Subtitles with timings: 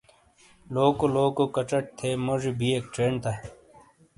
[0.73, 3.31] لوکو لوکو کچٹ تھے موجی بِیئک چینڈ تا